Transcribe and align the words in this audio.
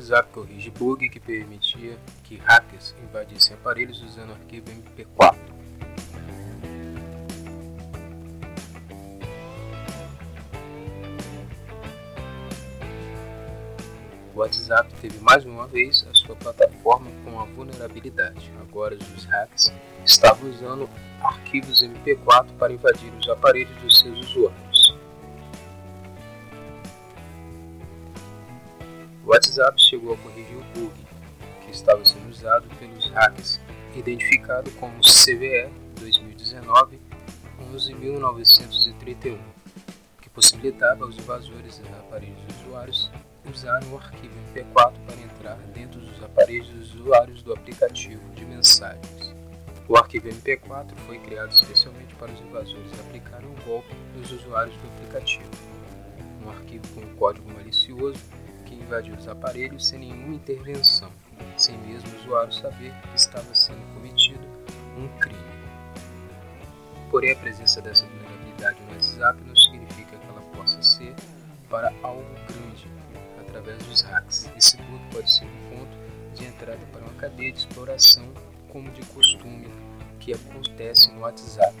WhatsApp 0.00 0.32
corrige 0.32 0.70
bug 0.70 1.10
que 1.10 1.20
permitia 1.20 1.98
que 2.24 2.36
hackers 2.36 2.94
invadissem 3.02 3.54
aparelhos 3.54 4.02
usando 4.02 4.30
o 4.30 4.32
arquivo 4.32 4.64
MP4. 4.70 5.36
O 14.34 14.38
WhatsApp 14.38 14.90
teve 15.02 15.18
mais 15.20 15.44
uma 15.44 15.66
vez 15.66 16.06
a 16.10 16.14
sua 16.14 16.34
plataforma 16.34 17.10
com 17.22 17.32
uma 17.32 17.44
vulnerabilidade. 17.44 18.50
Agora 18.58 18.94
os 18.94 19.24
hacks 19.26 19.70
estavam 20.06 20.48
usando 20.48 20.88
arquivos 21.22 21.82
MP4 21.82 22.46
para 22.58 22.72
invadir 22.72 23.12
os 23.12 23.28
aparelhos 23.28 23.76
dos 23.82 24.00
seus 24.00 24.18
usuários. 24.20 24.69
WhatsApp 29.40 29.80
chegou 29.80 30.12
a 30.12 30.16
corrigir 30.18 30.54
o 30.54 30.62
bug 30.78 30.92
que 31.64 31.70
estava 31.70 32.04
sendo 32.04 32.28
usado 32.28 32.68
pelos 32.78 33.06
hackers, 33.06 33.58
identificado 33.96 34.70
como 34.72 35.00
CVE 35.00 35.70
2019 35.98 37.00
11931, 37.72 39.38
que 40.20 40.28
possibilitava 40.28 41.06
aos 41.06 41.16
invasores 41.16 41.78
dos 41.78 41.88
aparelhos 41.88 42.38
dos 42.42 42.66
usuários 42.66 43.10
usar 43.50 43.82
um 43.84 43.96
arquivo 43.96 44.34
MP4 44.54 44.92
para 45.06 45.20
entrar 45.22 45.56
dentro 45.74 45.98
dos 46.00 46.22
aparelhos 46.22 46.68
dos 46.68 46.94
usuários 46.96 47.42
do 47.42 47.54
aplicativo 47.54 48.22
de 48.34 48.44
mensagens. 48.44 49.34
O 49.88 49.96
arquivo 49.96 50.28
MP4 50.28 50.94
foi 51.06 51.18
criado 51.18 51.50
especialmente 51.50 52.14
para 52.16 52.30
os 52.30 52.40
invasores 52.42 52.92
aplicarem 53.00 53.48
um 53.48 53.54
golpe 53.64 53.88
nos 54.14 54.30
usuários 54.32 54.76
do 54.76 54.88
aplicativo. 54.88 55.50
Um 56.44 56.50
arquivo 56.50 56.86
com 56.88 57.00
um 57.00 57.16
código 57.16 57.50
malicioso 57.54 58.20
que 58.90 58.96
invadiu 58.96 59.14
os 59.14 59.28
aparelhos 59.28 59.86
sem 59.86 60.00
nenhuma 60.00 60.34
intervenção, 60.34 61.10
sem 61.56 61.78
mesmo 61.78 62.08
o 62.10 62.16
usuário 62.16 62.52
saber 62.52 62.92
que 63.08 63.16
estava 63.16 63.54
sendo 63.54 63.80
cometido 63.94 64.44
um 64.98 65.06
crime. 65.20 65.38
Porém, 67.10 67.32
a 67.32 67.36
presença 67.36 67.80
dessa 67.80 68.04
vulnerabilidade 68.06 68.80
no 68.82 68.92
WhatsApp 68.92 69.40
não 69.46 69.54
significa 69.54 70.16
que 70.16 70.26
ela 70.26 70.40
possa 70.56 70.82
ser 70.82 71.14
para 71.68 71.92
algo 72.02 72.24
grande 72.48 72.88
através 73.40 73.78
dos 73.84 74.00
hacks. 74.02 74.50
Esse 74.56 74.76
bug 74.76 75.00
pode 75.12 75.32
ser 75.32 75.44
um 75.44 75.70
ponto 75.70 75.96
de 76.34 76.46
entrada 76.46 76.84
para 76.92 77.02
uma 77.02 77.14
cadeia 77.14 77.52
de 77.52 77.58
exploração, 77.58 78.28
como 78.68 78.90
de 78.90 79.02
costume 79.06 79.68
que 80.18 80.32
acontece 80.34 81.10
no 81.12 81.20
WhatsApp. 81.20 81.74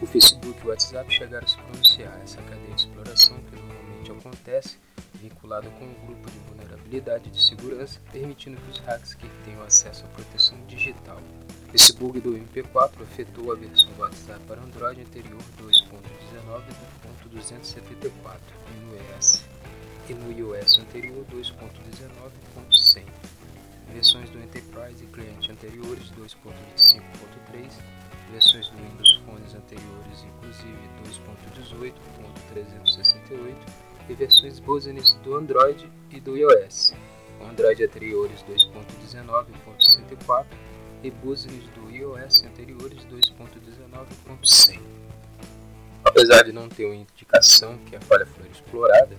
O 0.00 0.06
Facebook 0.06 0.58
e 0.62 0.66
o 0.66 0.70
WhatsApp 0.70 1.12
chegaram 1.12 1.44
a 1.44 1.48
se 1.48 1.56
pronunciar. 1.56 2.20
Essa 2.22 2.40
cadeia 2.42 2.74
de 2.74 2.80
exploração 2.80 3.38
que 3.38 3.56
normalmente 3.56 4.10
acontece 4.10 4.78
vinculada 5.14 5.68
com 5.70 5.84
um 5.84 6.06
grupo 6.06 6.30
de 6.30 6.38
vulnerabilidade 6.38 7.30
de 7.30 7.40
segurança, 7.40 8.00
permitindo 8.10 8.60
que 8.60 8.70
os 8.70 8.78
hackers 8.78 9.14
que 9.14 9.28
tenham 9.44 9.62
acesso 9.62 10.04
à 10.06 10.08
proteção 10.08 10.58
digital. 10.66 11.20
Esse 11.74 11.92
bug 11.92 12.20
do 12.20 12.32
MP4 12.32 13.02
afetou 13.02 13.52
a 13.52 13.54
versão 13.54 13.90
WhatsApp 13.98 14.40
para 14.46 14.60
Android 14.60 15.02
anterior 15.02 15.40
2.19 15.62 16.62
do 17.22 17.28
274 17.28 18.40
no 18.82 18.96
iOS 18.96 19.44
e 20.08 20.14
no 20.14 20.32
iOS 20.32 20.78
anterior 20.78 21.24
2.19.100. 21.30 23.04
Versões 23.92 24.30
do 24.30 24.38
Enterprise 24.38 25.04
e 25.04 25.06
cliente 25.08 25.52
anteriores 25.52 26.10
2.25.3, 26.12 27.70
versões 28.30 28.68
do 28.68 28.78
Windows 28.78 29.20
Phones 29.26 29.54
anteriores 29.54 30.24
inclusive 30.24 30.90
2.18.368 32.54 33.54
e 34.08 34.14
versões 34.14 34.58
business 34.58 35.12
do 35.22 35.36
Android 35.36 35.90
e 36.10 36.20
do 36.20 36.36
iOS, 36.36 36.94
Android 37.40 37.84
anteriores 37.84 38.42
2.19.104 38.42 40.46
e 41.02 41.10
business 41.10 41.64
do 41.74 41.90
iOS 41.90 42.44
anteriores 42.44 43.06
2.19.100. 43.06 44.80
Apesar 46.04 46.42
de 46.42 46.52
não 46.52 46.68
ter 46.68 46.86
uma 46.86 46.96
indicação 46.96 47.78
que 47.86 47.96
a 47.96 48.00
falha 48.00 48.26
foi 48.26 48.48
explorada, 48.48 49.16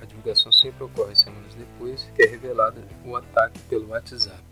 a 0.00 0.04
divulgação 0.04 0.50
sempre 0.50 0.84
ocorre 0.84 1.14
semanas 1.14 1.54
depois 1.54 2.10
que 2.14 2.22
é 2.22 2.26
revelada 2.26 2.82
o 3.04 3.16
ataque 3.16 3.58
pelo 3.68 3.88
WhatsApp. 3.88 4.42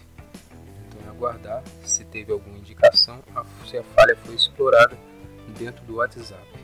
Aguardar 1.10 1.62
se 1.84 2.04
teve 2.04 2.32
alguma 2.32 2.58
indicação 2.58 3.22
se 3.66 3.76
a 3.76 3.82
falha 3.82 4.16
foi 4.24 4.34
explorada 4.34 4.96
dentro 5.58 5.84
do 5.84 5.96
WhatsApp. 5.96 6.59